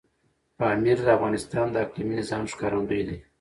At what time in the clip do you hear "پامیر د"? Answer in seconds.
0.59-1.07